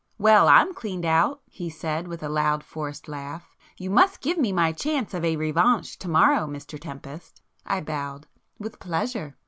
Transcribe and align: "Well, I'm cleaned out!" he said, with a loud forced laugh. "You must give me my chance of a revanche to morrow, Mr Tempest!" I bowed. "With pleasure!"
"Well, 0.17 0.47
I'm 0.49 0.73
cleaned 0.73 1.05
out!" 1.05 1.43
he 1.47 1.69
said, 1.69 2.07
with 2.07 2.23
a 2.23 2.27
loud 2.27 2.63
forced 2.63 3.07
laugh. 3.07 3.55
"You 3.77 3.91
must 3.91 4.19
give 4.21 4.39
me 4.39 4.51
my 4.51 4.71
chance 4.71 5.13
of 5.13 5.23
a 5.23 5.35
revanche 5.35 5.99
to 5.99 6.07
morrow, 6.07 6.47
Mr 6.47 6.79
Tempest!" 6.79 7.43
I 7.67 7.81
bowed. 7.81 8.25
"With 8.57 8.79
pleasure!" 8.79 9.35